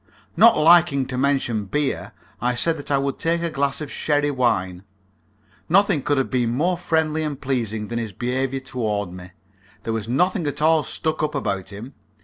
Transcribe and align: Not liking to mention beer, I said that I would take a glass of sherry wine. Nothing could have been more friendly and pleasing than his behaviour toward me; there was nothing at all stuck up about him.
Not 0.35 0.57
liking 0.57 1.05
to 1.05 1.15
mention 1.15 1.65
beer, 1.65 2.13
I 2.41 2.55
said 2.55 2.75
that 2.77 2.89
I 2.89 2.97
would 2.97 3.19
take 3.19 3.43
a 3.43 3.51
glass 3.51 3.81
of 3.81 3.91
sherry 3.91 4.31
wine. 4.31 4.83
Nothing 5.69 6.01
could 6.01 6.17
have 6.17 6.31
been 6.31 6.49
more 6.49 6.75
friendly 6.75 7.21
and 7.23 7.39
pleasing 7.39 7.89
than 7.89 7.99
his 7.99 8.11
behaviour 8.11 8.61
toward 8.61 9.11
me; 9.11 9.29
there 9.83 9.93
was 9.93 10.07
nothing 10.07 10.47
at 10.47 10.59
all 10.59 10.81
stuck 10.81 11.21
up 11.21 11.35
about 11.35 11.69
him. 11.69 11.93